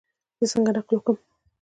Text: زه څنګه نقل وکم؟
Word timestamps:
زه 0.39 0.45
څنګه 0.51 0.71
نقل 0.75 0.93
وکم؟ 0.97 1.17